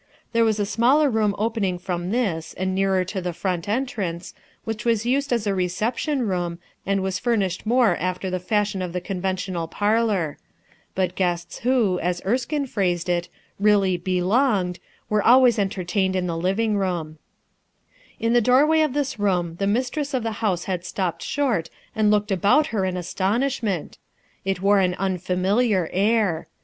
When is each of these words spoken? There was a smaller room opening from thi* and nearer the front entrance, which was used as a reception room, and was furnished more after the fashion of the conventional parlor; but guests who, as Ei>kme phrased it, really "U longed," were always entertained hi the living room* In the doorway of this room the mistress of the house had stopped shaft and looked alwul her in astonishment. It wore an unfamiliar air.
There 0.33 0.43
was 0.43 0.59
a 0.59 0.65
smaller 0.65 1.11
room 1.11 1.35
opening 1.37 1.77
from 1.77 2.09
thi* 2.09 2.41
and 2.57 2.73
nearer 2.73 3.03
the 3.05 3.33
front 3.33 3.69
entrance, 3.69 4.33
which 4.63 4.83
was 4.83 5.05
used 5.05 5.31
as 5.31 5.45
a 5.45 5.53
reception 5.53 6.23
room, 6.27 6.57
and 6.87 7.03
was 7.03 7.19
furnished 7.19 7.67
more 7.67 7.95
after 7.97 8.31
the 8.31 8.39
fashion 8.39 8.81
of 8.81 8.93
the 8.93 8.99
conventional 8.99 9.67
parlor; 9.67 10.39
but 10.95 11.13
guests 11.13 11.59
who, 11.59 11.99
as 11.99 12.19
Ei>kme 12.21 12.67
phrased 12.67 13.09
it, 13.09 13.29
really 13.59 14.01
"U 14.03 14.25
longed," 14.25 14.79
were 15.07 15.21
always 15.21 15.59
entertained 15.59 16.15
hi 16.15 16.21
the 16.21 16.35
living 16.35 16.77
room* 16.79 17.19
In 18.19 18.33
the 18.33 18.41
doorway 18.41 18.81
of 18.81 18.93
this 18.93 19.19
room 19.19 19.57
the 19.57 19.67
mistress 19.67 20.15
of 20.15 20.23
the 20.23 20.31
house 20.41 20.63
had 20.63 20.83
stopped 20.83 21.21
shaft 21.21 21.69
and 21.95 22.09
looked 22.09 22.31
alwul 22.31 22.65
her 22.65 22.85
in 22.85 22.97
astonishment. 22.97 23.99
It 24.45 24.63
wore 24.63 24.79
an 24.79 24.95
unfamiliar 24.95 25.91
air. 25.93 26.47